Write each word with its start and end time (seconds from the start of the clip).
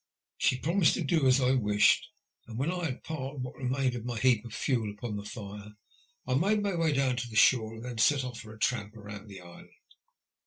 She 0.39 0.57
promised 0.57 0.95
to 0.95 1.03
do 1.03 1.27
as 1.27 1.39
I 1.39 1.51
wished, 1.51 2.07
and 2.47 2.57
when 2.57 2.71
I 2.71 2.85
had 2.85 3.03
piled 3.03 3.43
what 3.43 3.53
remained 3.53 3.93
of 3.93 4.03
my 4.03 4.17
heap 4.17 4.43
of 4.43 4.51
fuel 4.51 4.89
upon 4.91 5.15
the 5.15 5.23
fire 5.23 5.73
I 6.25 6.33
made 6.33 6.63
my 6.63 6.73
way 6.73 6.91
down 6.91 7.17
to 7.17 7.29
the 7.29 7.35
shore, 7.35 7.75
and 7.75 7.85
then 7.85 7.97
set 7.99 8.23
off 8.23 8.39
for 8.39 8.51
a 8.51 8.57
tramp 8.57 8.93
round 8.95 9.29
the 9.29 9.41
island. 9.41 9.69